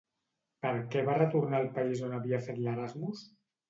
[0.65, 3.27] Per què va retornar al país on havia fet l'Erasmus?